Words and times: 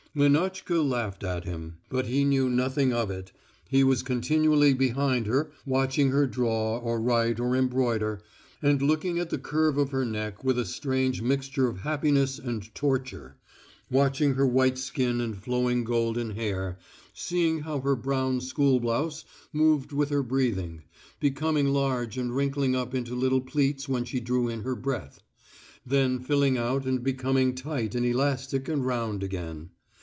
Lenotchka 0.13 0.81
laughed 0.81 1.23
at 1.23 1.45
him. 1.45 1.77
But 1.87 2.07
he 2.07 2.25
knew 2.25 2.49
nothing 2.49 2.91
of 2.91 3.09
it, 3.09 3.31
he 3.69 3.81
was 3.81 4.03
continually 4.03 4.73
behind 4.73 5.25
her 5.27 5.51
watching 5.65 6.09
her 6.11 6.27
draw 6.27 6.79
or 6.79 6.99
write 6.99 7.39
or 7.39 7.55
embroider, 7.55 8.21
and 8.61 8.81
looking 8.81 9.19
at 9.19 9.29
the 9.29 9.37
curve 9.37 9.77
of 9.77 9.91
her 9.91 10.03
neck 10.03 10.43
with 10.43 10.59
a 10.59 10.65
strange 10.65 11.21
mixture 11.21 11.69
of 11.69 11.77
happiness 11.83 12.39
and 12.39 12.75
torture, 12.75 13.37
watching 13.89 14.33
her 14.33 14.45
white 14.45 14.77
skin 14.77 15.21
and 15.21 15.37
flowing 15.37 15.85
golden 15.85 16.31
hair, 16.31 16.77
seeing 17.13 17.61
how 17.61 17.79
her 17.79 17.95
brown 17.95 18.41
school 18.41 18.81
blouse 18.81 19.23
moved 19.53 19.93
with 19.93 20.09
her 20.09 20.23
breathing, 20.23 20.81
becoming 21.21 21.67
large 21.69 22.17
and 22.17 22.35
wrinkling 22.35 22.75
up 22.75 22.93
into 22.93 23.15
little 23.15 23.39
pleats 23.39 23.87
when 23.87 24.03
she 24.03 24.19
drew 24.19 24.49
in 24.49 24.63
her 24.63 24.75
breath, 24.75 25.23
then 25.85 26.19
filling 26.19 26.57
out 26.57 26.85
and 26.85 27.01
becoming 27.01 27.55
tight 27.55 27.95
and 27.95 28.05
elastic 28.05 28.67
and 28.67 28.85
round 28.85 29.23
again. 29.23 29.69